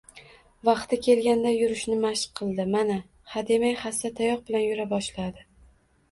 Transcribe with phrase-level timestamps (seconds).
[0.67, 2.95] Vaqti kelganda yurishni mashq qildi, mana
[3.33, 5.45] hademay hassa-tayoq bilan yura boshladi